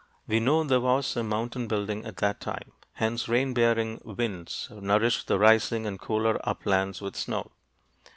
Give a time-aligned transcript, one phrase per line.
[0.25, 2.71] We know there was some mountain building at that time.
[2.93, 7.51] Hence, rain bearing winds nourished the rising and cooler uplands with snow.